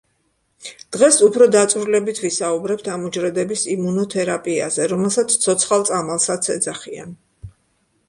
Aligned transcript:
დღეს 0.95 1.19
უფრო 1.27 1.47
დაწვრილებით 1.55 2.21
ვისაუბრებთ 2.23 2.91
ამ 2.95 3.05
უჯრედების 3.11 3.67
იმუნოთერაპიაზე, 3.77 4.91
რომელსაც 4.97 5.39
ცოცხალ 5.47 5.89
წამალსაც 5.95 6.55
ეძახიან. 6.59 7.19